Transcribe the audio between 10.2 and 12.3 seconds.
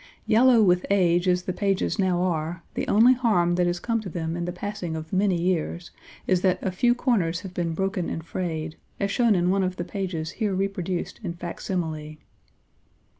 here reproduced in facsimile.